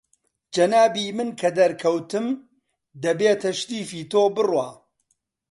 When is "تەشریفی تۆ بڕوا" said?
3.43-4.69